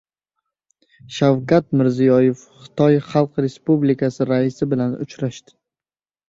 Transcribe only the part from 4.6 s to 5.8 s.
bilan uchrashdi